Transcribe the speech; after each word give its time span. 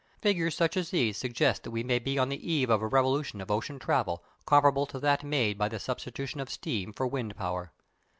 Figures 0.19 0.55
such 0.57 0.75
as 0.77 0.89
these 0.89 1.15
suggest 1.15 1.61
that 1.61 1.69
we 1.69 1.83
may 1.83 1.99
be 1.99 2.17
on 2.17 2.29
the 2.29 2.51
eve 2.51 2.71
of 2.71 2.81
a 2.81 2.87
revolution 2.87 3.39
of 3.39 3.51
ocean 3.51 3.77
travel 3.77 4.23
comparable 4.47 4.87
to 4.87 4.97
that 4.97 5.23
made 5.23 5.59
by 5.59 5.69
the 5.69 5.79
substitution 5.79 6.39
of 6.39 6.49
steam 6.49 6.91
for 6.91 7.05
wind 7.05 7.35
power. 7.35 7.71